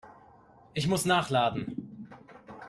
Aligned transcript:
Ich 0.73 0.87
muss 0.87 1.05
nachladen. 1.05 2.07